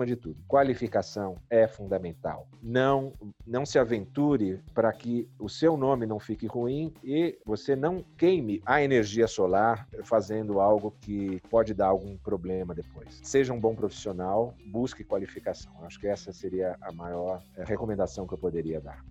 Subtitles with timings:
[0.00, 2.48] acima de tudo, qualificação é fundamental.
[2.62, 3.12] Não,
[3.46, 8.62] não se aventure para que o seu nome não fique ruim e você não queime
[8.64, 13.20] a energia solar fazendo algo que pode dar algum problema depois.
[13.22, 15.72] Seja um bom profissional, busque qualificação.
[15.82, 19.04] Acho que essa seria a maior eh, recomendação que eu poderia dar.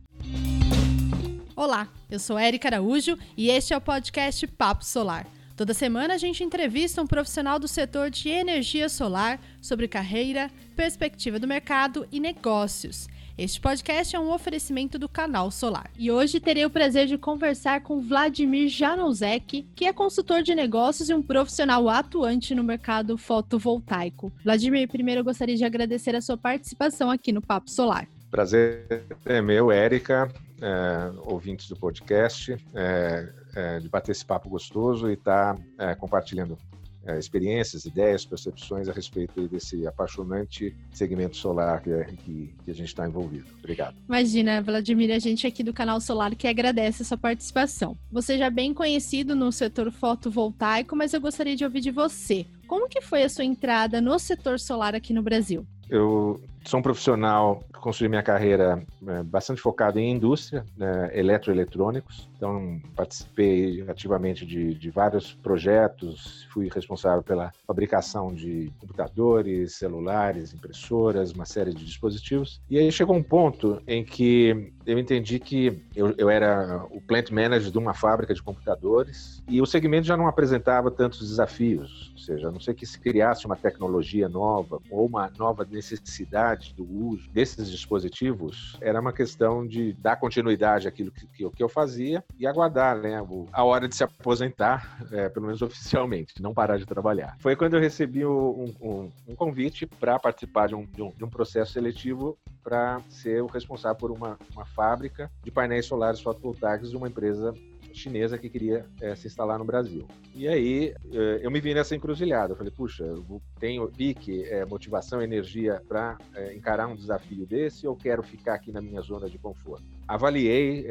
[1.55, 5.27] Olá, eu sou Érica Araújo e este é o podcast Papo Solar.
[5.59, 11.37] Toda semana a gente entrevista um profissional do setor de energia solar sobre carreira, perspectiva
[11.37, 13.09] do mercado e negócios.
[13.37, 15.91] Este podcast é um oferecimento do Canal Solar.
[15.99, 21.09] E hoje terei o prazer de conversar com Vladimir Janozek, que é consultor de negócios
[21.09, 24.31] e um profissional atuante no mercado fotovoltaico.
[24.41, 28.07] Vladimir, primeiro eu gostaria de agradecer a sua participação aqui no Papo Solar.
[28.31, 35.09] Prazer é meu, Érica, é, ouvintes do podcast, é, é, de bater esse papo gostoso
[35.09, 36.57] e estar tá, é, compartilhando
[37.05, 42.87] é, experiências, ideias, percepções a respeito desse apaixonante segmento solar que, que, que a gente
[42.87, 43.45] está envolvido.
[43.59, 43.95] Obrigado.
[44.07, 47.97] Imagina, Vladimir, a gente aqui do canal Solar que agradece a sua participação.
[48.11, 52.45] Você já é bem conhecido no setor fotovoltaico, mas eu gostaria de ouvir de você.
[52.67, 55.65] Como que foi a sua entrada no setor solar aqui no Brasil?
[55.89, 62.28] Eu sou um profissional, construí minha carreira é, bastante focado em indústria, né, eletroeletrônicos.
[62.39, 71.33] Então, participei ativamente de, de, vários projetos, fui responsável pela fabricação de computadores, celulares, impressoras,
[71.33, 72.61] uma série de dispositivos.
[72.69, 77.29] E aí chegou um ponto em que eu entendi que eu, eu era o plant
[77.29, 82.19] manager de uma fábrica de computadores e o segmento já não apresentava tantos desafios, ou
[82.19, 86.89] seja, a não ser que se criasse uma tecnologia nova ou uma nova necessidade do
[86.89, 92.23] uso desses dispositivos, era uma questão de dar continuidade àquilo que, que, que eu fazia
[92.37, 96.85] e aguardar né, a hora de se aposentar, é, pelo menos oficialmente, não parar de
[96.85, 97.35] trabalhar.
[97.39, 101.73] Foi quando eu recebi um, um, um convite para participar de um, de um, processo
[101.73, 107.07] seletivo para ser o responsável por uma, uma fábrica de painéis solares fotovoltaicos de uma
[107.07, 107.53] empresa
[107.93, 110.07] chinesa que queria é, se instalar no Brasil.
[110.33, 112.53] E aí é, eu me vi nessa encruzilhada.
[112.53, 116.17] Eu falei, puxa, eu tenho pique, é, motivação, energia para
[116.55, 119.98] encarar um desafio desse ou quero ficar aqui na minha zona de conforto?
[120.09, 120.87] Avaliei,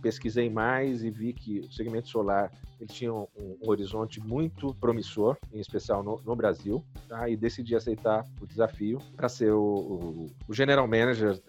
[0.00, 2.50] pesquisei mais e vi que o segmento solar
[2.84, 7.28] ele tinha um, um horizonte muito promissor, em especial no, no Brasil, tá?
[7.28, 11.40] e decidi aceitar o desafio para ser o, o, o, general manager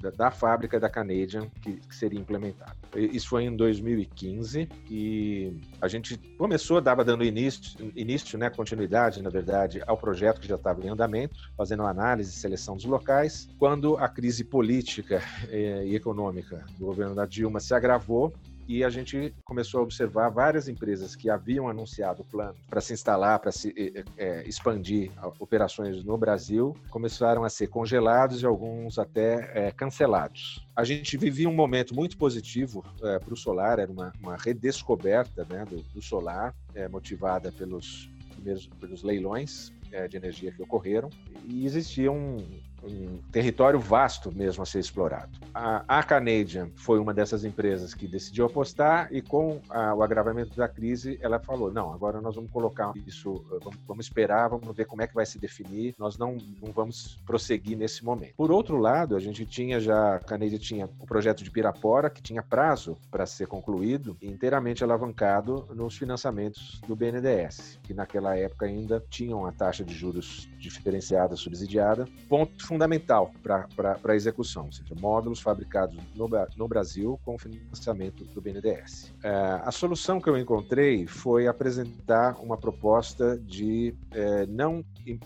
[0.00, 2.76] da, da, fábrica da Canadian que, que seria implementado.
[2.96, 9.22] Isso foi em 2000 2015 e a gente começou, dava dando início, início né, continuidade,
[9.22, 13.48] na verdade, ao projeto que já estava em andamento, fazendo análise e seleção dos locais,
[13.58, 18.32] quando a crise política eh, e econômica do governo da Dilma se agravou
[18.68, 23.38] e a gente começou a observar várias empresas que haviam anunciado plano para se instalar,
[23.38, 23.74] para se
[24.16, 30.66] é, expandir operações no Brasil, começaram a ser congelados e alguns até é, cancelados.
[30.76, 35.44] A gente vivia um momento muito positivo é, para o solar, era uma, uma redescoberta
[35.48, 36.54] né, do, do, solar,
[36.90, 39.70] motivada pelos primeiros pelos leilões
[40.08, 41.10] de energia que ocorreram,
[41.44, 42.38] e existia um,
[42.84, 45.38] um território vasto mesmo a ser explorado.
[45.54, 50.56] A, a Canadian foi uma dessas empresas que decidiu apostar e com a, o agravamento
[50.56, 54.86] da crise, ela falou, não, agora nós vamos colocar isso, vamos, vamos, esperar, vamos ver
[54.86, 58.34] como é que vai se definir, nós não, não vamos prosseguir nesse momento.
[58.36, 62.22] Por outro lado, a gente tinha já, a Canadian tinha o projeto de Pirapora, que
[62.22, 69.02] tinha prazo para ser concluído, inteiramente alavancado nos financiamentos do BNDES, que naquela época ainda
[69.10, 75.40] tinham a taxa de juros diferenciada, subsidiada, ponto fundamental para a execução, ou seja, módulos
[75.40, 79.12] fabricados no, no Brasil com financiamento do BNDES.
[79.22, 84.82] É, a solução que eu encontrei foi apresentar uma proposta de é, não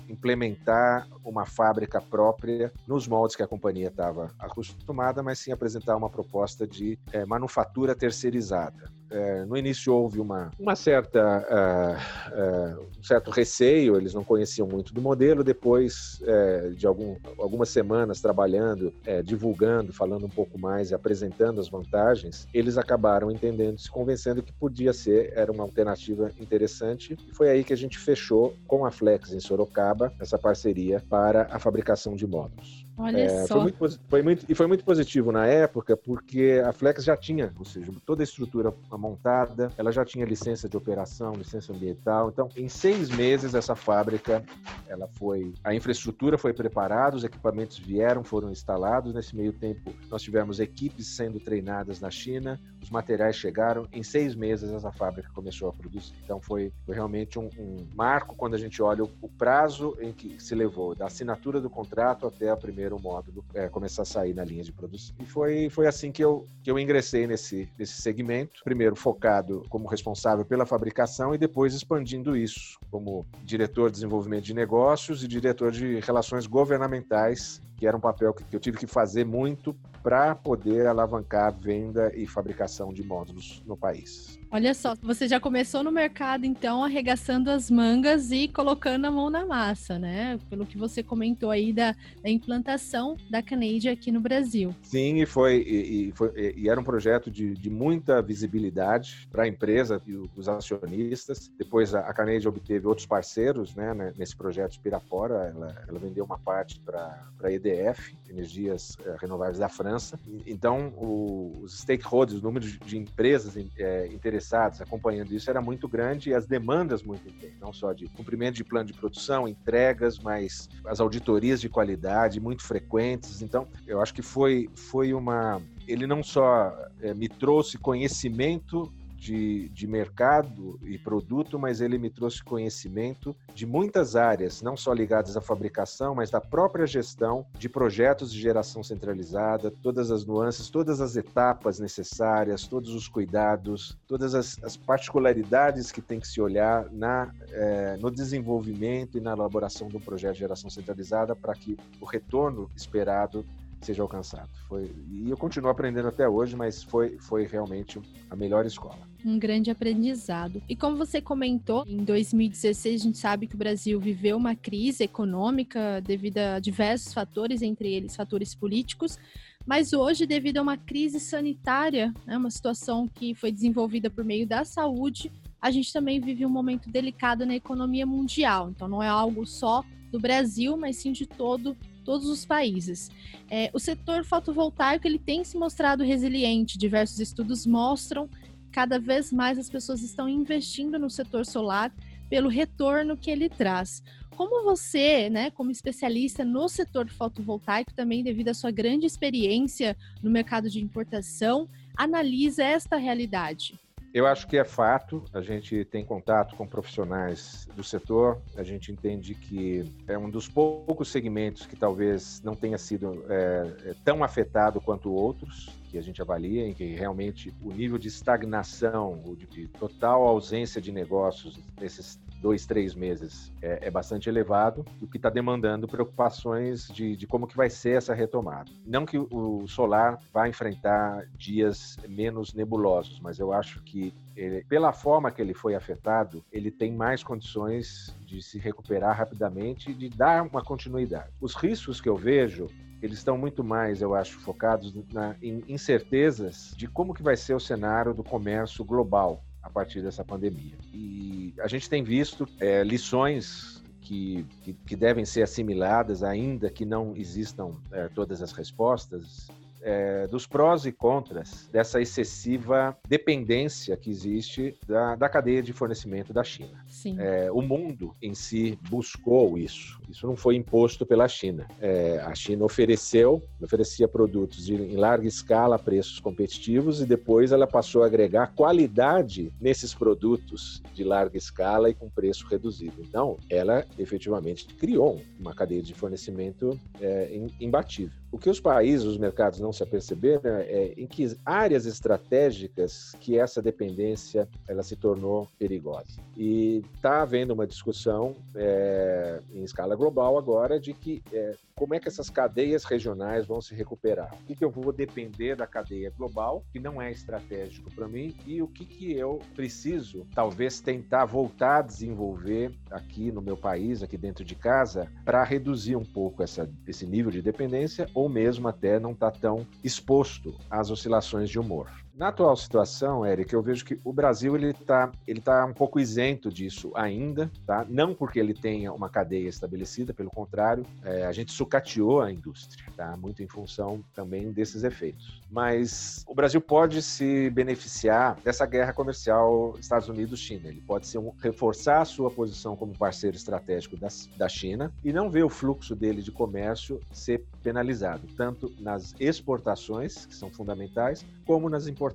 [0.08, 6.10] implementar uma fábrica própria nos moldes que a companhia estava acostumada, mas sim apresentar uma
[6.10, 8.90] proposta de é, manufatura terceirizada.
[9.10, 14.66] É, no início houve uma, uma certa, uh, uh, um certo receio, eles não conheciam
[14.66, 15.44] muito do modelo.
[15.44, 18.92] Depois uh, de algum, algumas semanas trabalhando,
[19.24, 24.52] divulgando, falando um pouco mais e apresentando as vantagens, eles acabaram entendendo, se convencendo que
[24.52, 27.16] podia ser, era uma alternativa interessante.
[27.28, 31.46] E foi aí que a gente fechou com a Flex em Sorocaba essa parceria para
[31.50, 32.85] a fabricação de módulos.
[32.98, 33.54] Olha é, só.
[33.54, 37.52] Foi muito, foi muito, e foi muito positivo na época, porque a Flex já tinha,
[37.58, 42.30] ou seja, toda a estrutura montada, ela já tinha licença de operação, licença ambiental.
[42.30, 44.42] Então, em seis meses, essa fábrica,
[44.88, 49.12] ela foi, a infraestrutura foi preparada, os equipamentos vieram, foram instalados.
[49.12, 53.86] Nesse meio tempo, nós tivemos equipes sendo treinadas na China, os materiais chegaram.
[53.92, 56.14] Em seis meses, essa fábrica começou a produzir.
[56.24, 60.12] Então, foi, foi realmente um, um marco quando a gente olha o, o prazo em
[60.12, 64.34] que se levou da assinatura do contrato até o primeiro módulo é, começar a sair
[64.34, 65.14] na linha de produção.
[65.20, 69.88] E foi, foi assim que eu, que eu ingressei nesse, nesse segmento, primeiro focado como
[69.88, 75.72] responsável pela fabricação e depois expandindo isso como diretor de desenvolvimento de negócios e diretor
[75.72, 80.86] de relações governamentais que era um papel que eu tive que fazer muito para poder
[80.86, 84.38] alavancar a venda e fabricação de módulos no país.
[84.50, 89.28] Olha só, você já começou no mercado, então, arregaçando as mangas e colocando a mão
[89.28, 90.38] na massa, né?
[90.48, 94.72] Pelo que você comentou aí da, da implantação da Canadian aqui no Brasil.
[94.82, 99.42] Sim, e foi e, e, foi, e era um projeto de, de muita visibilidade para
[99.42, 101.50] a empresa e os acionistas.
[101.58, 103.92] Depois a, a Canadian obteve outros parceiros, né?
[104.16, 109.58] Nesse projeto de Pirapora, ela, ela vendeu uma parte para a EDF, Energias eh, Renováveis
[109.58, 110.18] da França.
[110.46, 116.30] Então, o, os stakeholders, o número de, empresas é, interessadas acompanhando isso era muito grande
[116.30, 120.68] e as demandas muito intensas, não só de cumprimento de plano de produção, entregas, mas
[120.84, 123.42] as auditorias de qualidade muito frequentes.
[123.42, 125.60] Então, eu acho que foi, foi uma.
[125.86, 128.92] Ele não só é, me trouxe conhecimento
[129.26, 134.92] de, de mercado e produto, mas ele me trouxe conhecimento de muitas áreas, não só
[134.92, 140.70] ligadas à fabricação, mas da própria gestão de projetos de geração centralizada, todas as nuances,
[140.70, 146.40] todas as etapas necessárias, todos os cuidados, todas as, as particularidades que tem que se
[146.40, 151.54] olhar na, é, no desenvolvimento e na elaboração de um projeto de geração centralizada para
[151.54, 153.44] que o retorno esperado
[153.86, 154.48] seja alcançado.
[154.68, 158.98] Foi, e eu continuo aprendendo até hoje, mas foi, foi realmente a melhor escola.
[159.24, 160.62] Um grande aprendizado.
[160.68, 165.04] E como você comentou, em 2016 a gente sabe que o Brasil viveu uma crise
[165.04, 169.18] econômica devido a diversos fatores, entre eles fatores políticos,
[169.64, 174.46] mas hoje, devido a uma crise sanitária, né, uma situação que foi desenvolvida por meio
[174.46, 178.70] da saúde, a gente também vive um momento delicado na economia mundial.
[178.70, 181.76] Então, não é algo só do Brasil, mas sim de todo
[182.06, 183.10] todos os países.
[183.50, 186.78] É, o setor fotovoltaico ele tem se mostrado resiliente.
[186.78, 188.30] Diversos estudos mostram
[188.70, 191.92] cada vez mais as pessoas estão investindo no setor solar
[192.30, 194.02] pelo retorno que ele traz.
[194.36, 200.30] Como você, né, como especialista no setor fotovoltaico, também devido à sua grande experiência no
[200.30, 203.74] mercado de importação, analisa esta realidade?
[204.16, 208.90] Eu acho que é fato, a gente tem contato com profissionais do setor, a gente
[208.90, 214.80] entende que é um dos poucos segmentos que talvez não tenha sido é, tão afetado
[214.80, 219.68] quanto outros, que a gente avalia, em que realmente o nível de estagnação, ou de
[219.78, 225.30] total ausência de negócios nesses dois, três meses é, é bastante elevado, o que está
[225.30, 228.70] demandando preocupações de, de, como que vai ser essa retomada.
[228.84, 234.92] Não que o solar vá enfrentar dias menos nebulosos, mas eu acho que ele, pela
[234.92, 240.08] forma que ele foi afetado, ele tem mais condições de se recuperar rapidamente e de
[240.08, 241.30] dar uma continuidade.
[241.40, 242.68] Os riscos que eu vejo
[243.02, 247.54] eles estão muito mais, eu acho, focados na, em incertezas de como que vai ser
[247.54, 250.76] o cenário do comércio global a partir dessa pandemia.
[250.94, 256.84] E a gente tem visto é, lições que, que, que, devem ser assimiladas, ainda que
[256.84, 259.48] não existam é, todas as respostas,
[259.82, 266.32] é, dos prós e contras dessa excessiva dependência que existe da, da cadeia de fornecimento
[266.32, 266.84] da China.
[267.18, 270.00] É, o mundo em si buscou isso.
[270.08, 271.66] Isso não foi imposto pela China.
[271.80, 277.66] É, a China ofereceu, oferecia produtos em larga escala a preços competitivos e depois ela
[277.66, 282.94] passou a agregar qualidade nesses produtos de larga escala e com preço reduzido.
[283.00, 288.16] Então, ela efetivamente criou uma cadeia de fornecimento é, imbatível.
[288.32, 293.38] O que os países, os mercados não se aperceberam é em que áreas estratégicas que
[293.38, 296.20] essa dependência ela se tornou perigosa.
[296.36, 302.00] E está havendo uma discussão é, em escala global agora de que é, como é
[302.00, 304.34] que essas cadeias regionais vão se recuperar.
[304.34, 308.34] O que, que eu vou depender da cadeia global, que não é estratégico para mim,
[308.46, 314.02] e o que, que eu preciso, talvez, tentar voltar a desenvolver aqui no meu país,
[314.02, 318.68] aqui dentro de casa, para reduzir um pouco essa, esse nível de dependência ou mesmo
[318.68, 321.90] até não estar tá tão exposto às oscilações de humor.
[322.16, 326.00] Na atual situação, Eric, eu vejo que o Brasil ele está ele tá um pouco
[326.00, 327.84] isento disso ainda, tá?
[327.86, 332.86] Não porque ele tenha uma cadeia estabelecida, pelo contrário, é, a gente sucateou a indústria,
[332.96, 333.14] tá?
[333.18, 335.42] Muito em função também desses efeitos.
[335.50, 340.68] Mas o Brasil pode se beneficiar dessa guerra comercial Estados Unidos-China.
[340.68, 344.08] Ele pode ser um, reforçar a sua posição como parceiro estratégico da,
[344.38, 350.24] da China e não ver o fluxo dele de comércio ser penalizado, tanto nas exportações,
[350.24, 352.05] que são fundamentais, como nas importações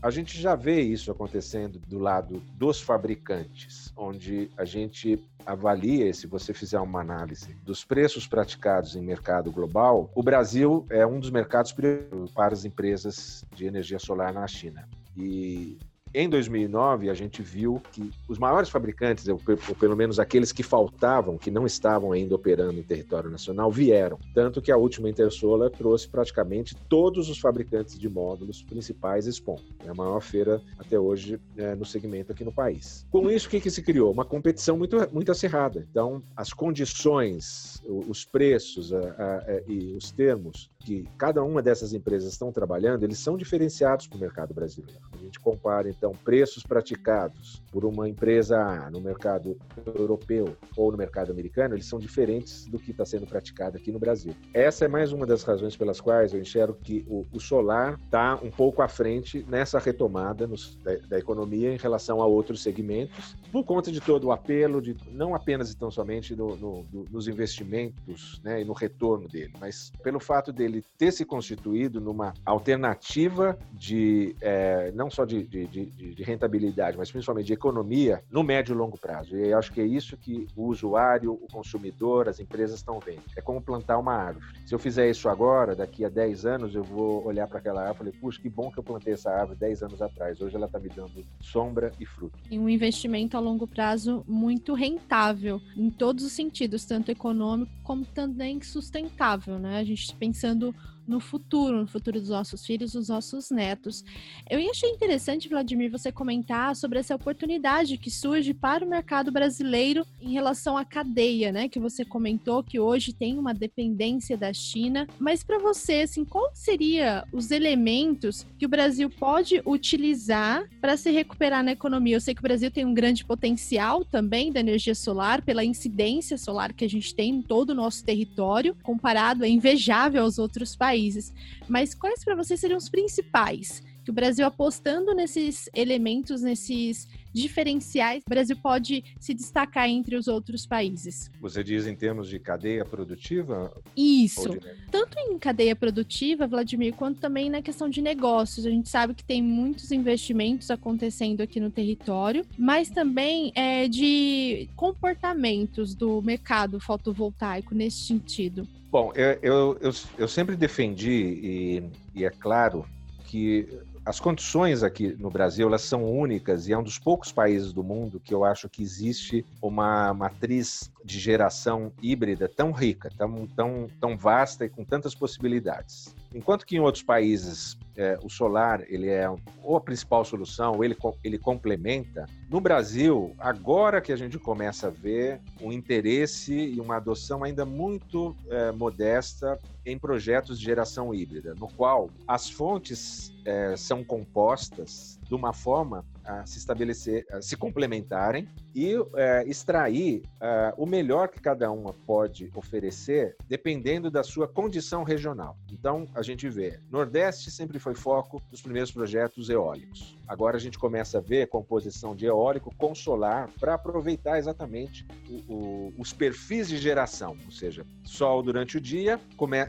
[0.00, 6.26] A gente já vê isso acontecendo do lado dos fabricantes, onde a gente avalia, se
[6.26, 11.30] você fizer uma análise dos preços praticados em mercado global, o Brasil é um dos
[11.30, 14.88] mercados para as empresas de energia solar na China.
[15.16, 15.78] E
[16.14, 19.38] em 2009, a gente viu que os maiores fabricantes, ou
[19.78, 24.18] pelo menos aqueles que faltavam, que não estavam ainda operando em território nacional, vieram.
[24.34, 29.62] Tanto que a última Intersolar trouxe praticamente todos os fabricantes de módulos principais expondo.
[29.84, 33.06] É a maior feira até hoje é, no segmento aqui no país.
[33.10, 34.12] Com isso, o que, que se criou?
[34.12, 35.86] Uma competição muito, muito acirrada.
[35.90, 41.92] Então, as condições, os preços a, a, a, e os termos que cada uma dessas
[41.92, 44.98] empresas estão trabalhando, eles são diferenciados para o mercado brasileiro.
[45.12, 50.96] A gente compara, então, preços praticados por uma empresa A no mercado europeu ou no
[50.96, 54.32] mercado americano, eles são diferentes do que está sendo praticado aqui no Brasil.
[54.54, 58.36] Essa é mais uma das razões pelas quais eu enxergo que o, o solar está
[58.36, 63.36] um pouco à frente nessa retomada nos, da, da, economia em relação a outros segmentos,
[63.50, 67.26] por conta de todo o apelo, de não apenas e tão somente no, no, nos
[67.26, 73.58] investimentos né, e no retorno dele, mas pelo fato dele ter se constituído numa alternativa
[73.72, 78.74] de é, não só de, de, de, de rentabilidade, mas principalmente de economia no médio
[78.74, 79.36] e longo prazo.
[79.36, 83.22] E eu acho que é isso que o usuário, o consumidor, as empresas estão vendo.
[83.36, 84.46] É como plantar uma árvore.
[84.66, 88.10] Se eu fizer isso agora, daqui a 10 anos, eu vou olhar para aquela árvore
[88.10, 90.40] e falar, puxa, que bom que eu plantei essa árvore 10 anos atrás.
[90.40, 92.38] Hoje ela está me dando sombra e fruto.
[92.50, 98.04] E um investimento a longo prazo muito rentável, em todos os sentidos, tanto econômico como
[98.04, 99.78] também sustentável, né?
[99.78, 100.74] A gente pensando
[101.08, 104.04] no futuro, no futuro dos nossos filhos, dos nossos netos.
[104.48, 110.06] Eu achei interessante, Vladimir, você comentar sobre essa oportunidade que surge para o mercado brasileiro
[110.20, 111.68] em relação à cadeia, né?
[111.68, 115.08] Que você comentou que hoje tem uma dependência da China.
[115.18, 121.10] Mas para você, assim, quais seriam os elementos que o Brasil pode utilizar para se
[121.10, 122.16] recuperar na economia?
[122.16, 126.36] Eu sei que o Brasil tem um grande potencial também da energia solar, pela incidência
[126.36, 130.76] solar que a gente tem em todo o nosso território, comparado é invejável aos outros
[130.76, 131.32] países países.
[131.68, 133.82] Mas quais para você seriam os principais?
[134.04, 140.28] Que o Brasil apostando nesses elementos, nesses diferenciais, o Brasil pode se destacar entre os
[140.28, 141.30] outros países?
[141.40, 143.72] Você diz em termos de cadeia produtiva?
[143.96, 144.48] Isso.
[144.48, 144.60] De...
[144.90, 148.66] Tanto em cadeia produtiva, Vladimir, quanto também na questão de negócios.
[148.66, 154.68] A gente sabe que tem muitos investimentos acontecendo aqui no território, mas também é, de
[154.76, 158.66] comportamentos do mercado fotovoltaico nesse sentido.
[158.90, 161.82] Bom, eu, eu, eu, eu sempre defendi, e,
[162.14, 162.86] e é claro,
[163.26, 163.68] que
[164.08, 167.84] as condições aqui no Brasil elas são únicas e é um dos poucos países do
[167.84, 173.86] mundo que eu acho que existe uma matriz de geração híbrida tão rica, tão, tão,
[174.00, 176.14] tão vasta e com tantas possibilidades.
[176.34, 179.28] Enquanto que em outros países é, o solar ele é
[179.60, 184.90] ou a principal solução, ele, ele complementa, no Brasil, agora que a gente começa a
[184.90, 191.54] ver um interesse e uma adoção ainda muito é, modesta em projetos de geração híbrida,
[191.54, 197.56] no qual as fontes é, são compostas de uma forma a se estabelecer, a se
[197.56, 204.46] complementarem e é, extrair é, o melhor que cada uma pode oferecer, dependendo da sua
[204.46, 205.56] condição regional.
[205.72, 210.16] Então, a gente vê, Nordeste sempre foi foco dos primeiros projetos eólicos.
[210.26, 215.52] Agora a gente começa a ver composição de eólico com solar para aproveitar exatamente o,
[215.52, 219.20] o, os perfis de geração, ou seja, sol durante o dia,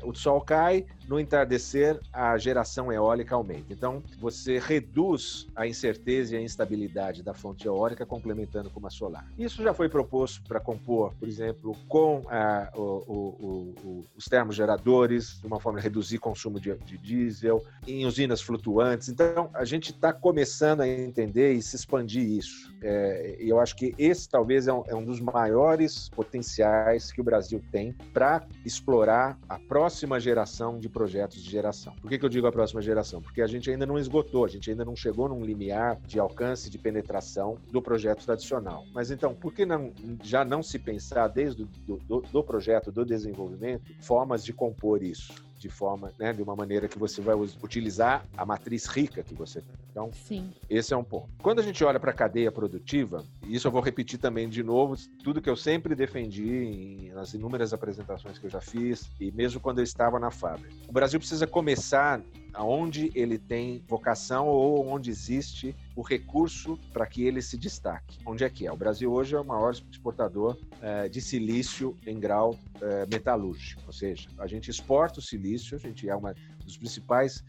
[0.04, 3.74] o sol cai, no entardecer a geração eólica aumenta.
[3.74, 9.26] Então, você reduz a incerteza e a instabilidade da fonte eólica complementando com uma solar.
[9.36, 15.48] Isso já foi proposto para compor, por exemplo, com ah, o, o, os termogeradores, de
[15.48, 19.10] uma forma de reduzir consumo de, de diesel, em usinas flutuantes.
[19.10, 22.72] Então, a gente está começando a entender e se expandir isso.
[22.84, 27.20] É, e eu acho que esse talvez é um, é um dos maiores potenciais que
[27.20, 31.94] o Brasil tem para explorar a próxima geração de projetos de geração.
[32.02, 33.22] Por que, que eu digo a próxima geração?
[33.22, 36.70] Porque a gente ainda não esgotou, a gente ainda não chegou num limiar de alcance,
[36.70, 38.84] de penetração do projeto tradicional.
[38.94, 43.06] Mas então, por que não, já não se pensar desde do, do, do projeto, do
[43.06, 45.34] desenvolvimento, formas de compor isso?
[45.60, 49.62] De forma, né, de uma maneira que você vai utilizar a matriz rica que você
[49.62, 49.76] tem.
[49.92, 50.52] Então, Sim.
[50.70, 51.30] esse é um ponto.
[51.42, 54.64] Quando a gente olha para a cadeia produtiva, e isso eu vou repetir também de
[54.64, 59.60] novo, tudo que eu sempre defendi nas inúmeras apresentações que eu já fiz, e mesmo
[59.60, 60.74] quando eu estava na fábrica.
[60.88, 62.22] O Brasil precisa começar
[62.54, 68.18] aonde ele tem vocação ou onde existe o recurso para que ele se destaque.
[68.26, 68.72] Onde é que é?
[68.72, 73.94] O Brasil hoje é o maior exportador é, de silício em grau é, metalúrgico, ou
[73.94, 77.44] seja, a gente exporta o silício, a gente é uma dos principais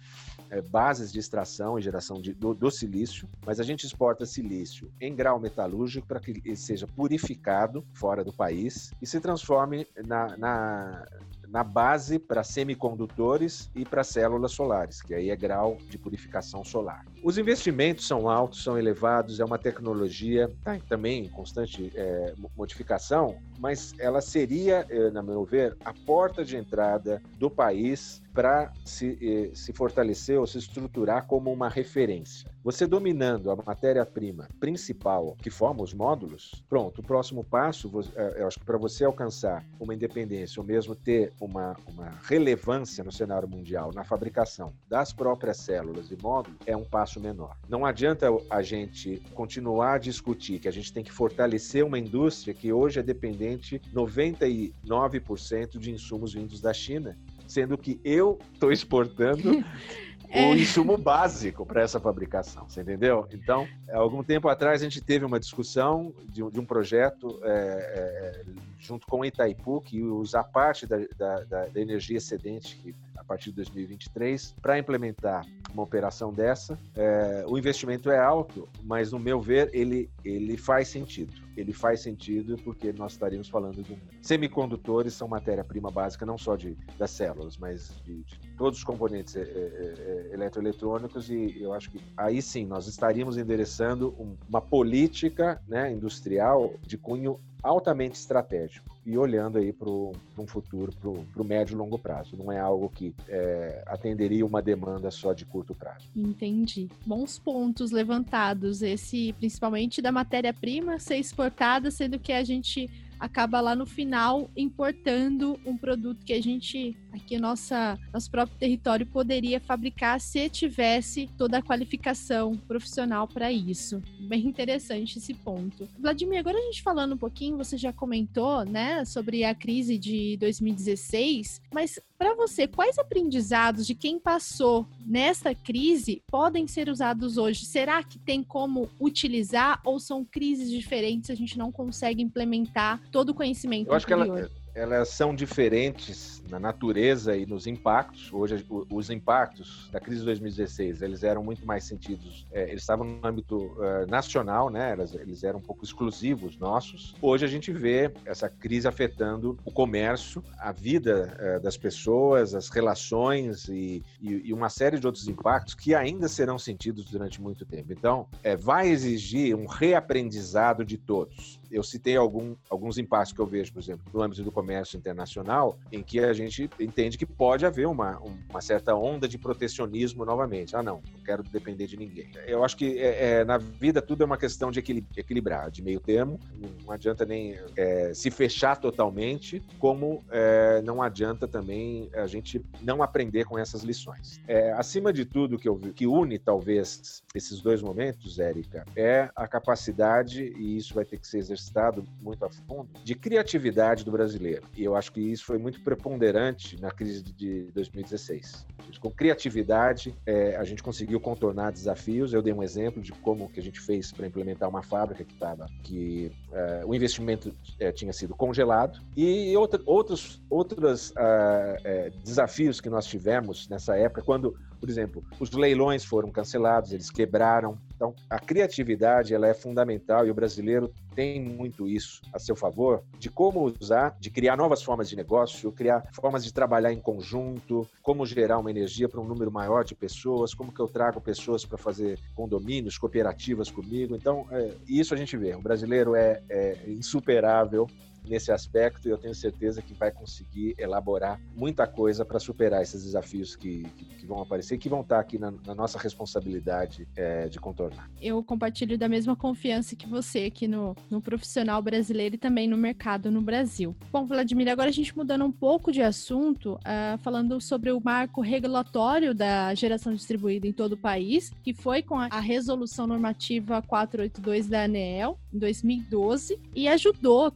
[0.49, 4.91] é, bases de extração e geração de, do, do, silício, mas a gente exporta silício
[5.01, 10.37] em grau metalúrgico para que ele seja purificado fora do país e se transforme na,
[10.37, 11.07] na
[11.51, 17.05] na base para semicondutores e para células solares, que aí é grau de purificação solar.
[17.23, 23.37] Os investimentos são altos, são elevados, é uma tecnologia tá, também em constante é, modificação,
[23.59, 29.19] mas ela seria, eh, na meu ver, a porta de entrada do país para se,
[29.21, 32.51] eh, se fortalecer ou se estruturar como uma referência.
[32.63, 38.47] Você dominando a matéria-prima principal que forma os módulos, pronto, o próximo passo, eh, eu
[38.47, 43.49] acho que para você alcançar uma independência ou mesmo ter uma, uma relevância no cenário
[43.49, 47.57] mundial na fabricação das próprias células e módulos, é um passo menor.
[47.69, 52.55] Não adianta a gente continuar a discutir que a gente tem que fortalecer uma indústria
[52.55, 57.19] que hoje é dependente 99% de insumos vindos da China
[57.51, 59.65] sendo que eu estou exportando
[60.31, 60.51] é.
[60.51, 63.27] o insumo básico para essa fabricação, você entendeu?
[63.33, 68.45] Então, algum tempo atrás a gente teve uma discussão de, de um projeto é, é,
[68.79, 73.57] junto com Itaipu, que usar parte da, da, da energia excedente que a partir de
[73.57, 76.79] 2023 para implementar uma operação dessa.
[76.97, 81.33] É, o investimento é alto, mas no meu ver ele, ele faz sentido.
[81.61, 86.77] Ele faz sentido porque nós estaríamos falando de semicondutores são matéria-prima básica não só de
[86.99, 92.01] das células, mas de, de todos os componentes é, é eletroeletrônicos e eu acho que
[92.17, 99.17] aí sim nós estaríamos endereçando um, uma política né, industrial de cunho altamente estratégico e
[99.17, 102.37] olhando aí para um futuro, para o médio e longo prazo.
[102.37, 106.09] Não é algo que é, atenderia uma demanda só de curto prazo.
[106.15, 106.89] Entendi.
[107.07, 108.83] Bons pontos levantados.
[108.83, 112.89] Esse, principalmente da matéria-prima ser exportada, sendo que a gente
[113.21, 119.07] acaba lá no final importando um produto que a gente, aqui nossa, nosso próprio território,
[119.07, 124.03] poderia fabricar se tivesse toda a qualificação profissional para isso.
[124.21, 125.87] Bem interessante esse ponto.
[125.99, 130.37] Vladimir, agora a gente falando um pouquinho, você já comentou, né, sobre a crise de
[130.39, 137.65] 2016, mas para você, quais aprendizados de quem passou nessa crise podem ser usados hoje?
[137.65, 141.31] Será que tem como utilizar ou são crises diferentes?
[141.31, 144.49] A gente não consegue implementar todo o conhecimento Eu acho anterior?
[144.49, 148.33] que ela, elas são diferentes na natureza e nos impactos.
[148.33, 153.07] Hoje, os impactos da crise de 2016, eles eram muito mais sentidos, é, eles estavam
[153.07, 154.93] no âmbito uh, nacional, né?
[154.93, 157.15] Eles, eles, eram um pouco exclusivos nossos.
[157.21, 162.69] Hoje a gente vê essa crise afetando o comércio, a vida uh, das pessoas, as
[162.69, 167.65] relações e, e, e, uma série de outros impactos que ainda serão sentidos durante muito
[167.65, 167.93] tempo.
[167.93, 173.47] Então, é, vai exigir um reaprendizado de todos eu citei algum, alguns impactos que eu
[173.47, 177.65] vejo, por exemplo, no âmbito do comércio internacional, em que a gente entende que pode
[177.65, 180.75] haver uma, uma certa onda de protecionismo novamente.
[180.75, 182.31] Ah, não, não quero depender de ninguém.
[182.47, 186.01] Eu acho que é, é, na vida tudo é uma questão de equilibrar, de meio
[186.01, 186.41] termo.
[186.85, 193.03] Não adianta nem é, se fechar totalmente, como é, não adianta também a gente não
[193.03, 194.41] aprender com essas lições.
[194.49, 199.47] É, acima de tudo, que, eu, que une talvez esses dois momentos, Érica, é a
[199.47, 204.11] capacidade, e isso vai ter que ser exercitado exercitado muito a fundo, de criatividade do
[204.11, 204.63] brasileiro.
[204.77, 208.67] E eu acho que isso foi muito preponderante na crise de 2016.
[208.99, 212.33] Com criatividade, é, a gente conseguiu contornar desafios.
[212.33, 215.33] Eu dei um exemplo de como que a gente fez para implementar uma fábrica que
[215.33, 222.11] estava, que é, o investimento é, tinha sido congelado e outra, outros, outros ah, é,
[222.25, 227.79] desafios que nós tivemos nessa época, quando por exemplo, os leilões foram cancelados, eles quebraram.
[228.01, 233.03] Então, a criatividade ela é fundamental e o brasileiro tem muito isso a seu favor,
[233.19, 237.87] de como usar, de criar novas formas de negócio, criar formas de trabalhar em conjunto,
[238.03, 241.67] como gerar uma energia para um número maior de pessoas, como que eu trago pessoas
[241.67, 244.17] para fazer condomínios, cooperativas comigo.
[244.17, 245.55] Então, é, isso a gente vê.
[245.55, 247.87] O brasileiro é, é insuperável
[248.25, 253.05] nesse aspecto e eu tenho certeza que vai conseguir elaborar muita coisa para superar esses
[253.05, 257.09] desafios que, que, que, vão aparecer e que vão estar aqui na, na nossa responsabilidade
[257.17, 258.11] é, de contornar.
[258.21, 262.77] Eu compartilho da mesma confiança que você aqui no, no profissional brasileiro e também no
[262.77, 263.97] mercado no Brasil.
[264.13, 268.41] Bom, Vladimir, agora a gente mudando um pouco de assunto, uh, falando sobre o marco
[268.41, 273.83] regulatório da geração distribuída em todo o país, que foi com a, a resolução normativa
[273.83, 277.51] 482 da ANEEL, em 2012, e ajudou,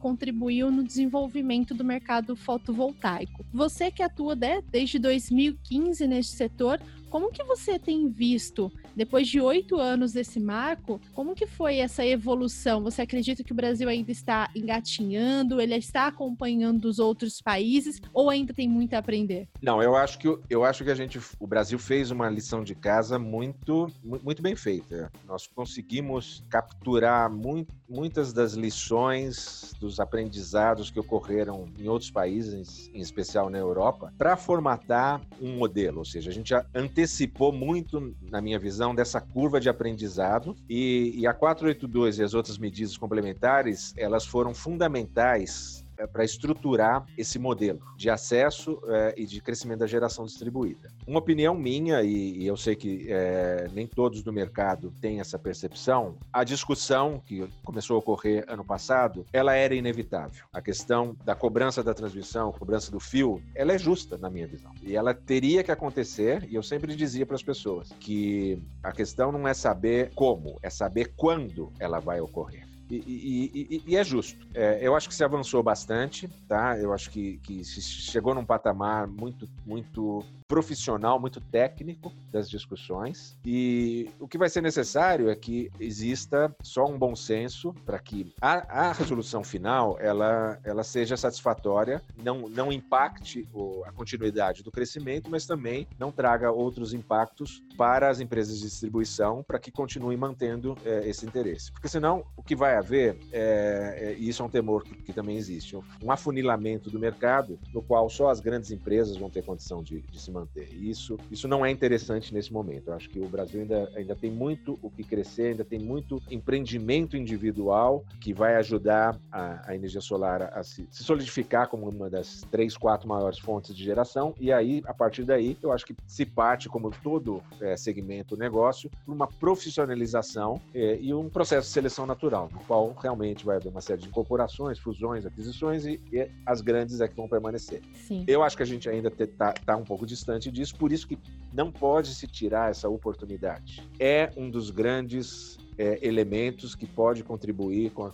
[0.55, 3.45] contribuiu no desenvolvimento do mercado fotovoltaico.
[3.53, 6.79] Você que atua né, desde 2015 neste setor,
[7.15, 12.05] como que você tem visto, depois de oito anos desse marco, como que foi essa
[12.05, 12.83] evolução?
[12.83, 18.29] Você acredita que o Brasil ainda está engatinhando, ele está acompanhando os outros países ou
[18.29, 19.47] ainda tem muito a aprender?
[19.61, 22.75] Não, eu acho que eu acho que a gente, o Brasil fez uma lição de
[22.75, 25.09] casa muito muito bem feita.
[25.25, 32.99] Nós conseguimos capturar muito, muitas das lições dos aprendizados que ocorreram em outros países, em
[32.99, 38.41] especial na Europa, para formatar um modelo, ou seja, a gente antecipou antecipou muito, na
[38.41, 40.55] minha visão, dessa curva de aprendizado.
[40.67, 47.39] E, e a 482 e as outras medidas complementares, elas foram fundamentais para estruturar esse
[47.39, 50.91] modelo de acesso é, e de crescimento da geração distribuída.
[51.07, 55.37] Uma opinião minha, e, e eu sei que é, nem todos do mercado têm essa
[55.37, 60.45] percepção, a discussão que começou a ocorrer ano passado, ela era inevitável.
[60.53, 64.71] A questão da cobrança da transmissão, cobrança do fio, ela é justa na minha visão.
[64.81, 69.31] E ela teria que acontecer, e eu sempre dizia para as pessoas que a questão
[69.31, 72.74] não é saber como, é saber quando ela vai ocorrer.
[72.89, 74.47] E, e, e, é justo.
[74.53, 76.77] É, eu acho que se avançou bastante, tá?
[76.77, 83.37] Eu acho que, que chegou num patamar muito, muito profissional, muito técnico das discussões.
[83.45, 88.33] E o que vai ser necessário é que exista só um bom senso para que
[88.39, 94.71] a, a, resolução final ela, ela seja satisfatória, não, não impacte o, a continuidade do
[94.71, 100.17] crescimento, mas também não traga outros impactos para as empresas de distribuição para que continuem
[100.17, 101.71] mantendo é, esse interesse.
[101.71, 105.13] Porque senão o que vai haver, é, é, e isso é um temor que, que,
[105.13, 109.81] também existe, um afunilamento do mercado no qual só as grandes empresas vão ter condição
[109.81, 110.67] de, de se manter.
[110.73, 112.89] Isso, isso não é interessante nesse momento.
[112.89, 116.21] Eu acho que o Brasil ainda, ainda tem muito o que crescer, ainda tem muito
[116.29, 121.89] empreendimento individual que vai ajudar a, a energia solar a, a se, se, solidificar como
[121.89, 124.35] uma das três, quatro maiores fontes de geração.
[124.39, 128.89] E aí, a partir daí, eu acho que se parte, como todo é, segmento negócio,
[129.05, 133.69] por uma profissionalização é, e um processo de seleção natural, no qual realmente vai haver
[133.69, 137.81] uma série de incorporações, fusões, aquisições e, e as grandes é que vão permanecer.
[137.93, 138.25] Sim.
[138.27, 141.07] Eu acho que a gente ainda está tá um pouco distante distante disso, por isso
[141.07, 141.17] que
[141.53, 143.87] não pode se tirar essa oportunidade.
[143.99, 148.11] É um dos grandes é, elementos que pode contribuir com a,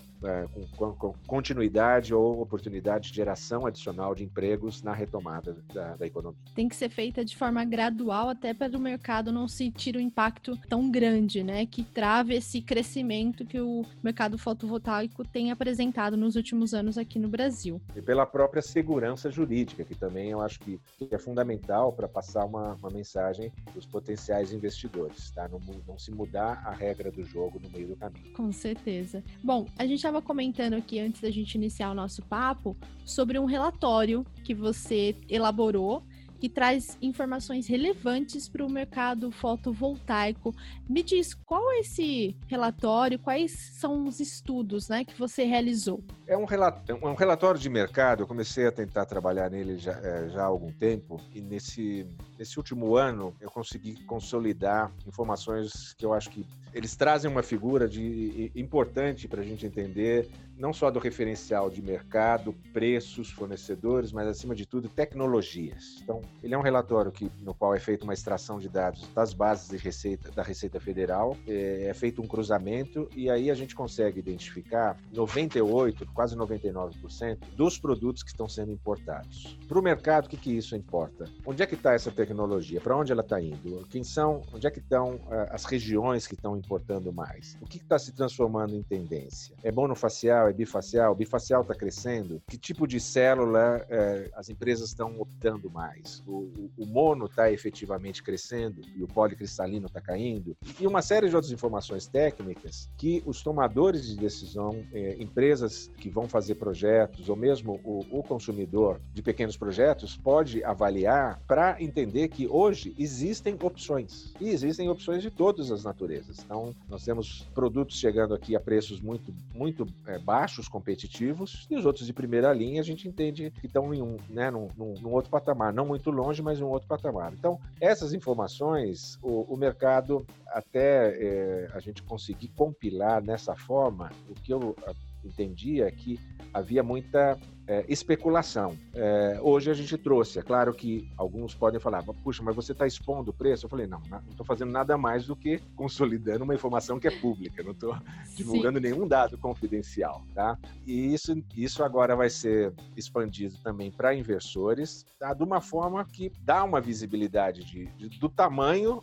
[0.77, 6.39] com, com, continuidade ou oportunidade de geração adicional de empregos na retomada da, da, economia.
[6.53, 10.55] Tem que ser feita de forma gradual, até para o mercado não sentir um impacto
[10.69, 11.65] tão grande, né?
[11.65, 17.27] Que trave esse crescimento que o mercado fotovoltaico tem apresentado nos últimos anos aqui no
[17.27, 17.81] Brasil.
[17.95, 20.79] E pela própria segurança jurídica, que também eu acho que
[21.09, 25.47] é fundamental para passar uma, uma mensagem dos potenciais investidores, tá?
[25.47, 28.33] Não, não se mudar a regra do jogo no meio do caminho.
[28.33, 29.23] Com certeza.
[29.43, 33.45] Bom, a gente estava comentando aqui antes da gente iniciar o nosso papo sobre um
[33.45, 36.03] relatório que você elaborou
[36.41, 40.55] que traz informações relevantes para o mercado fotovoltaico.
[40.89, 46.03] Me diz, qual é esse relatório, quais são os estudos né, que você realizou?
[46.25, 49.91] É um, relatório, é um relatório de mercado, eu comecei a tentar trabalhar nele já,
[49.91, 52.07] é, já há algum tempo, e nesse,
[52.39, 57.87] nesse último ano eu consegui consolidar informações que eu acho que eles trazem uma figura
[57.87, 60.27] de, importante para a gente entender
[60.61, 65.97] não só do referencial de mercado, preços, fornecedores, mas acima de tudo tecnologias.
[66.03, 69.33] Então, ele é um relatório que, no qual é feita uma extração de dados das
[69.33, 73.73] bases de receita da Receita Federal, é, é feito um cruzamento e aí a gente
[73.73, 79.57] consegue identificar 98, quase 99% dos produtos que estão sendo importados.
[79.67, 81.25] Para o mercado, o que, que isso importa?
[81.43, 82.79] Onde é que está essa tecnologia?
[82.79, 83.87] Para onde ela está indo?
[83.89, 84.43] Quem são?
[84.53, 87.57] Onde é que estão uh, as regiões que estão importando mais?
[87.59, 89.55] O que está se transformando em tendência?
[89.63, 90.50] É monofacial?
[90.51, 91.11] É bifacial?
[91.11, 92.41] O bifacial está crescendo?
[92.47, 95.81] Que tipo de célula uh, as empresas estão optando mais?
[95.81, 101.29] mais, o, o mono está efetivamente crescendo e o policristalino está caindo, e uma série
[101.29, 107.29] de outras informações técnicas que os tomadores de decisão, é, empresas que vão fazer projetos,
[107.29, 113.57] ou mesmo o, o consumidor de pequenos projetos, pode avaliar para entender que hoje existem
[113.61, 114.33] opções.
[114.39, 116.39] E existem opções de todas as naturezas.
[116.43, 121.85] Então, nós temos produtos chegando aqui a preços muito, muito é, baixos, competitivos, e os
[121.85, 125.11] outros de primeira linha a gente entende que estão em um, né, num, num, num
[125.11, 127.33] outro patamar, não muito longe, mas em um outro patamar.
[127.33, 134.33] Então, essas informações, o, o mercado, até é, a gente conseguir compilar nessa forma, o
[134.33, 134.73] que eu
[135.23, 136.19] entendia que
[136.53, 138.77] havia muita é, especulação.
[138.93, 142.85] É, hoje a gente trouxe, é claro que alguns podem falar, puxa, mas você está
[142.85, 143.65] expondo o preço?
[143.65, 147.11] Eu falei, não, não estou fazendo nada mais do que consolidando uma informação que é
[147.11, 147.95] pública, não estou
[148.35, 150.57] divulgando nenhum dado confidencial, tá?
[150.85, 155.33] E isso, isso agora vai ser expandido também para investidores, tá?
[155.33, 159.01] de uma forma que dá uma visibilidade de, de do tamanho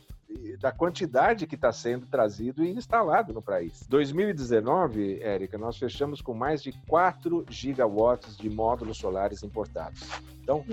[0.60, 3.84] da quantidade que está sendo trazido e instalado no país.
[3.88, 10.08] 2019, Érica, nós fechamos com mais de 4 gigawatts de módulos solares importados.
[10.42, 10.64] Então,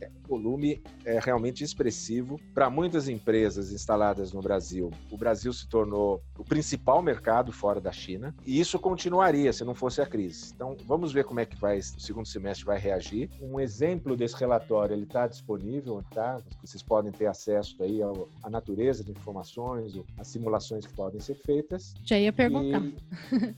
[0.00, 2.40] é, o volume é realmente expressivo.
[2.54, 7.92] Para muitas empresas instaladas no Brasil, o Brasil se tornou o principal mercado fora da
[7.92, 10.52] China, e isso continuaria se não fosse a crise.
[10.54, 13.30] Então, vamos ver como é que vai, o segundo semestre vai reagir.
[13.40, 16.40] Um exemplo desse relatório, ele está disponível, tá?
[16.62, 18.00] Vocês podem ter acesso aí
[18.42, 21.94] à natureza de informações, as simulações que podem ser feitas.
[22.04, 22.82] Já ia perguntar.
[22.82, 22.94] E,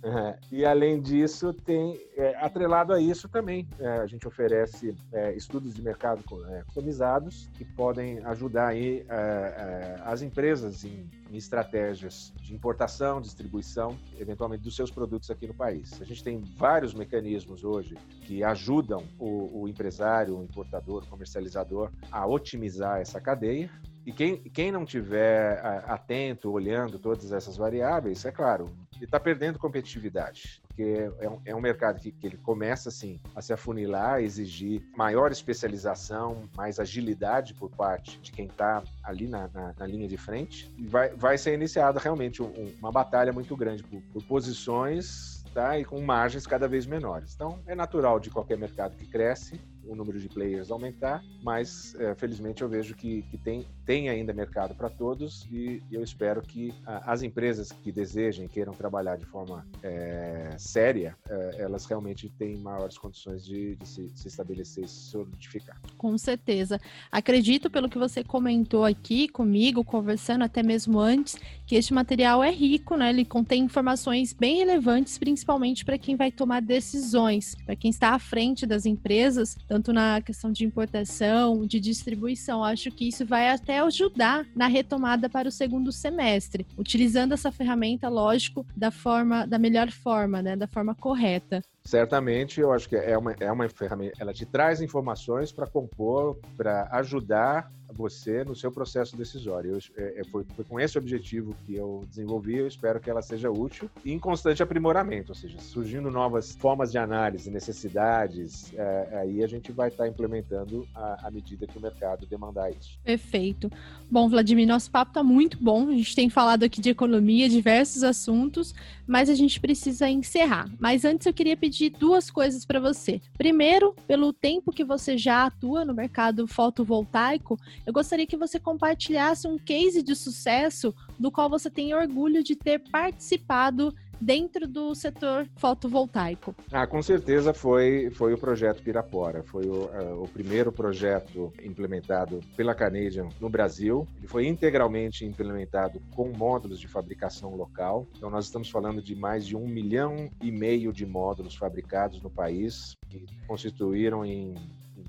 [0.02, 5.34] é, e além disso, tem é, atrelado a isso também, é, a gente oferece é,
[5.34, 6.22] estudos estudos de mercado
[6.64, 13.96] customizados que podem ajudar aí é, é, as empresas em, em, estratégias de importação, distribuição,
[14.18, 16.00] eventualmente dos seus produtos aqui no país.
[16.00, 21.90] A gente tem vários mecanismos hoje que ajudam o, o empresário, o importador, o comercializador
[22.10, 23.70] a otimizar essa cadeia.
[24.06, 29.58] E quem, quem não tiver atento, olhando todas essas variáveis, é claro, ele está perdendo
[29.58, 34.14] competitividade porque é um, é um mercado que, que, ele começa assim a se afunilar,
[34.14, 39.86] a exigir maior especialização, mais agilidade por parte de quem está ali na, na, na,
[39.86, 44.00] linha de frente, e vai, vai ser iniciada realmente um, uma batalha muito grande por,
[44.12, 45.78] por posições tá?
[45.78, 47.34] e com margens cada vez menores.
[47.34, 52.14] Então, é natural de qualquer mercado que cresce o número de players aumentar, mas é,
[52.14, 56.72] felizmente eu vejo que, que tem, tem ainda mercado para todos e, eu espero que
[56.86, 62.56] a, as empresas que desejem, queiram trabalhar de forma é, séria, é, elas realmente têm
[62.58, 65.80] maiores condições de, de se, se, estabelecer e se solidificar.
[65.98, 66.80] Com certeza.
[67.10, 72.50] Acredito, pelo que você comentou aqui comigo, conversando até mesmo antes, que este material é
[72.50, 73.10] rico, né?
[73.10, 78.18] Ele contém informações bem relevantes, principalmente para quem vai tomar decisões, para quem está à
[78.18, 82.64] frente das empresas, tanto na questão de importação, de distribuição.
[82.64, 88.08] Acho que isso vai até ajudar na retomada para o segundo semestre, utilizando essa ferramenta,
[88.08, 91.62] lógico, da forma, da melhor forma, né, da forma correta.
[91.84, 96.40] Certamente, eu acho que é uma, é uma ferramenta, ela te traz informações para compor,
[96.56, 99.72] para ajudar você no seu processo decisório.
[99.72, 103.22] Eu, é, é, foi, foi, com esse objetivo que eu desenvolvi, eu espero que ela
[103.22, 109.18] seja útil e em constante aprimoramento, ou seja, surgindo novas formas de análise, necessidades, é,
[109.20, 112.98] aí a gente vai estar tá implementando à medida que o mercado demandar isso.
[113.04, 113.70] Perfeito.
[114.10, 118.02] Bom, Vladimir, nosso papo está muito bom, a gente tem falado aqui de economia, diversos
[118.02, 118.74] assuntos,
[119.06, 120.68] mas a gente precisa encerrar.
[120.78, 123.20] Mas antes eu queria pedir duas coisas para você.
[123.36, 129.48] Primeiro, pelo tempo que você já atua no mercado fotovoltaico, eu gostaria que você compartilhasse
[129.48, 135.48] um case de sucesso do qual você tem orgulho de ter participado dentro do setor
[135.56, 136.54] fotovoltaico?
[136.70, 139.42] Ah, com certeza foi, foi o projeto Pirapora.
[139.42, 144.06] Foi o, uh, o primeiro projeto implementado pela Canadian no Brasil.
[144.18, 148.06] Ele foi integralmente implementado com módulos de fabricação local.
[148.16, 152.30] Então, nós estamos falando de mais de um milhão e meio de módulos fabricados no
[152.30, 154.54] país, que constituíram em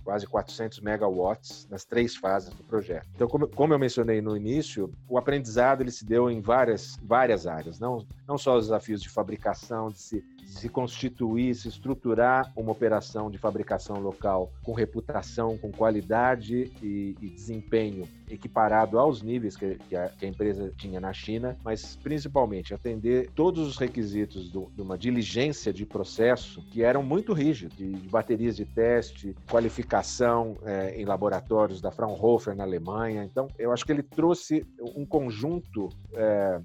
[0.04, 3.08] quase 400 megawatts nas três fases do projeto.
[3.15, 7.47] Então, como, como eu mencionei no início, o aprendizado ele se deu em várias, várias
[7.47, 12.71] áreas, não, não só os desafios de fabricação, de se se constituir, se estruturar uma
[12.71, 19.75] operação de fabricação local com reputação, com qualidade e, e desempenho equiparado aos níveis que,
[19.89, 24.71] que, a, que, a, empresa tinha na China, mas principalmente atender todos os requisitos do,
[24.73, 30.58] de uma diligência de processo que eram muito rígidos, de, de baterias de teste, qualificação
[30.63, 33.23] é, em laboratórios da Fraunhofer na Alemanha.
[33.23, 36.62] Então, eu acho que ele trouxe um conjunto é,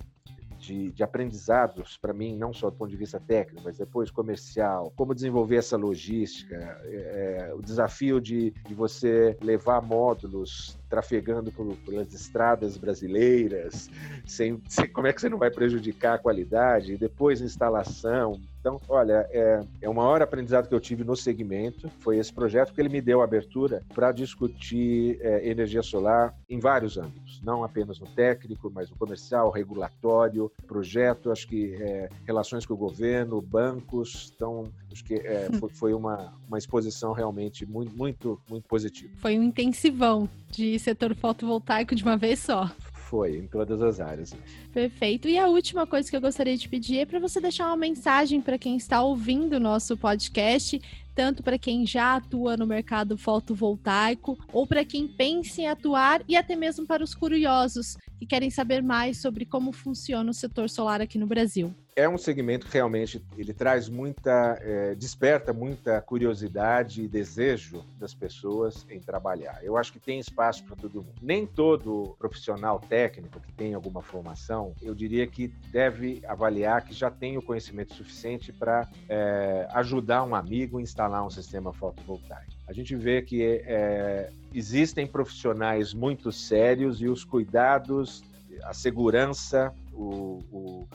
[0.67, 4.93] de, de aprendizados para mim, não só do ponto de vista técnico, mas depois comercial,
[4.97, 11.77] como desenvolver essa logística, é, é, o desafio de, de você levar módulos trafegando por,
[11.79, 13.89] pelas estradas brasileiras,
[14.27, 19.29] sem, sem, como é que você não vai prejudicar a qualidade, depois instalação, então, olha,
[19.31, 22.89] é, é o maior aprendizado que eu tive no segmento, foi esse projeto, que ele
[22.89, 28.69] me deu abertura para discutir é, energia solar em vários âmbitos, não apenas no técnico,
[28.75, 35.05] mas no comercial, regulatório, projeto, acho que é, relações com o governo, bancos, então acho
[35.05, 39.13] que é, foi, uma, uma exposição realmente muito, muito, muito positiva.
[39.19, 42.69] Foi um intensivão de setor fotovoltaico de uma vez só.
[43.09, 44.35] Foi, em todas as áreas.
[44.73, 45.29] Perfeito.
[45.29, 48.41] E a última coisa que eu gostaria de pedir é para você deixar uma mensagem
[48.41, 50.83] para quem está ouvindo o nosso podcast,
[51.15, 56.35] tanto para quem já atua no mercado fotovoltaico ou para quem pensa em atuar e
[56.35, 61.01] até mesmo para os curiosos que querem saber mais sobre como funciona o setor solar
[61.01, 67.03] aqui no Brasil é um segmento que realmente ele traz muita, é, desperta muita curiosidade
[67.03, 69.65] e desejo das pessoas em trabalhar.
[69.65, 71.15] Eu acho que tem espaço para todo mundo.
[71.23, 77.11] Nem todo profissional técnico que tem alguma formação, eu diria que deve avaliar que já
[77.11, 82.56] tem o conhecimento suficiente para é, ajudar um amigo a instalar um sistema fotovoltaico.
[82.67, 88.23] A gente vê que é, existem profissionais muito sérios e os cuidados,
[88.65, 90.89] a segurança, o, o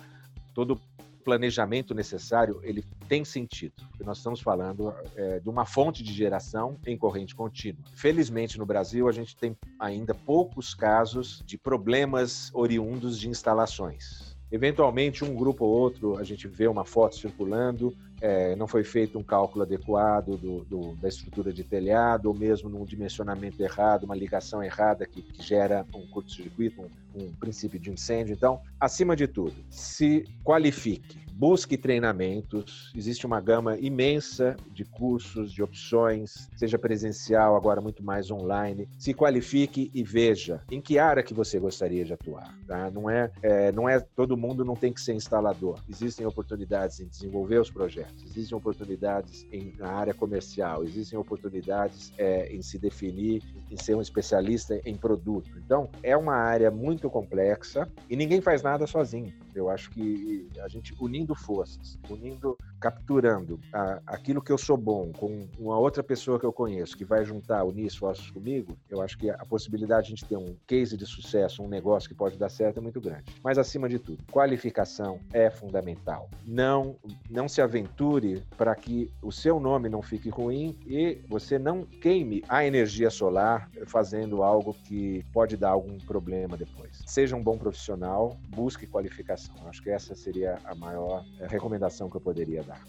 [0.53, 0.79] todo
[1.21, 3.73] planejamento necessário ele tem sentido.
[4.03, 7.83] Nós estamos falando é, de uma fonte de geração em corrente contínua.
[7.93, 14.30] Felizmente, no Brasil, a gente tem ainda poucos casos de problemas oriundos de instalações.
[14.51, 19.17] Eventualmente, um grupo ou outro, a gente vê uma foto circulando, é, não foi feito
[19.17, 24.15] um cálculo adequado do, do, da estrutura de telhado, ou mesmo num dimensionamento errado, uma
[24.15, 28.33] ligação errada que, que gera um curto-circuito, um, um princípio de incêndio.
[28.33, 32.93] Então, acima de tudo, se qualifique busque treinamentos.
[32.95, 38.87] Existe uma gama imensa de cursos, de opções, seja presencial, agora muito mais online.
[38.99, 42.55] Se qualifique e veja em que área que você gostaria de atuar.
[42.67, 42.91] Tá?
[42.91, 45.79] Não é, é, não é todo mundo não tem que ser instalador.
[45.89, 48.23] Existem oportunidades em desenvolver os projetos.
[48.23, 50.83] Existem oportunidades em, na área comercial.
[50.83, 55.49] Existem oportunidades é, em se definir, em ser um especialista em produto.
[55.57, 59.33] Então é uma área muito complexa e ninguém faz nada sozinho.
[59.55, 65.11] Eu acho que a gente unindo forças, unindo, capturando a, aquilo que eu sou bom
[65.11, 69.17] com uma outra pessoa que eu conheço, que vai juntar, unir esforços comigo, eu acho
[69.17, 72.37] que a possibilidade de a gente ter um case de sucesso, um negócio que pode
[72.37, 73.25] dar certo é muito grande.
[73.43, 76.29] Mas acima de tudo, qualificação é fundamental.
[76.45, 76.95] Não,
[77.29, 82.43] não se aventure para que o seu nome não fique ruim e você não queime
[82.49, 87.01] a energia solar fazendo algo que pode dar algum problema depois.
[87.05, 89.21] Seja um bom profissional, busque qualificação
[89.65, 91.10] Acho que essa seria a maior
[91.47, 92.81] recomendação que eu poderia dar.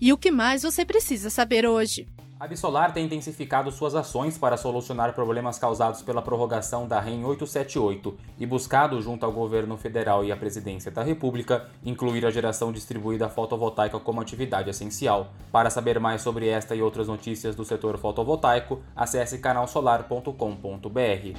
[0.00, 2.06] E o que mais você precisa saber hoje?
[2.38, 8.14] A Absolar tem intensificado suas ações para solucionar problemas causados pela prorrogação da REN 878
[8.38, 13.30] e buscado, junto ao governo federal e à presidência da República, incluir a geração distribuída
[13.30, 15.32] fotovoltaica como atividade essencial.
[15.50, 21.38] Para saber mais sobre esta e outras notícias do setor fotovoltaico, acesse canalsolar.com.br.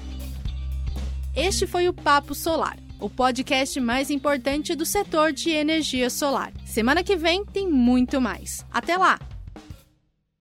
[1.36, 6.52] Este foi o Papo Solar o podcast mais importante do setor de energia solar.
[6.66, 8.66] Semana que vem tem muito mais.
[8.72, 9.20] Até lá!